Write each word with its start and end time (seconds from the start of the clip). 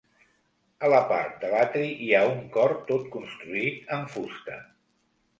A 0.85 0.87
la 0.91 1.01
part 1.09 1.35
de 1.43 1.49
l'atri 1.51 1.91
hi 2.05 2.07
ha 2.19 2.21
un 2.29 2.41
cor 2.55 2.73
tot 2.87 3.05
construït 3.17 3.93
en 3.99 4.09
fusta. 4.15 4.57